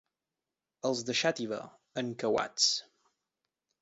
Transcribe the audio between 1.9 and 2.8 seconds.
encauats.